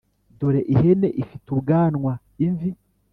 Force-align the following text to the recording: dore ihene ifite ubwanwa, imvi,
dore 0.39 0.61
ihene 0.73 1.09
ifite 1.21 1.45
ubwanwa, 1.55 2.13
imvi, 2.45 2.69